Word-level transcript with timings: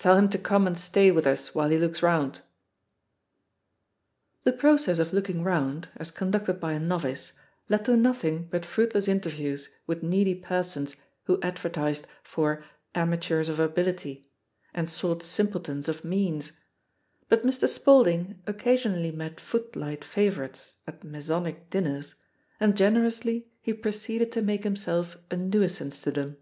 Tell 0.00 0.16
him 0.18 0.28
to 0.30 0.36
come 0.36 0.66
and 0.66 0.76
stay 0.76 1.12
with 1.12 1.28
us 1.28 1.54
while 1.54 1.68
he 1.70 1.78
looks 1.78 2.02
round." 2.02 2.40
The 4.42 4.52
process 4.52 4.98
of 4.98 5.12
looking 5.12 5.44
round, 5.44 5.88
as 5.94 6.10
conducted 6.10 6.58
by 6.58 6.72
a 6.72 6.80
novice, 6.80 7.34
led 7.68 7.84
to 7.84 7.96
nothing 7.96 8.48
but 8.50 8.66
fruitless 8.66 9.06
inter 9.06 9.30
views 9.30 9.68
with 9.86 10.02
needy 10.02 10.34
persons 10.34 10.96
who 11.26 11.40
advertised 11.40 12.08
for 12.24 12.64
"Amateurs 12.96 13.48
of 13.48 13.60
ability" 13.60 14.28
and 14.74 14.90
sought 14.90 15.22
simpletons 15.22 15.88
of 15.88 16.04
means, 16.04 16.50
but 17.28 17.46
Mr. 17.46 17.68
Spaulding 17.68 18.42
occasionally 18.48 19.12
met 19.12 19.38
foot 19.38 19.76
light 19.76 20.02
favourites 20.02 20.74
at 20.88 21.04
Masonic 21.04 21.70
dinners, 21.70 22.16
and 22.58 22.74
gener 22.74 23.06
ously 23.06 23.46
he 23.60 23.72
proceeded 23.72 24.32
to 24.32 24.42
make 24.42 24.64
himself 24.64 25.16
a 25.30 25.36
nuisance 25.36 26.00
to 26.00 26.10
them. 26.10 26.38